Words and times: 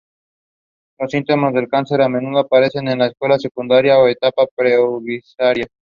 Los 0.97 1.11
síntomas 1.11 1.53
del 1.53 1.67
cáncer 1.67 2.01
a 2.01 2.09
menudo 2.09 2.39
aparecen 2.39 2.87
en 2.87 2.97
la 2.97 3.05
escuela 3.05 3.37
secundaria 3.37 3.99
o 3.99 4.07
etapa 4.07 4.47
preuniversitaria. 4.55 5.67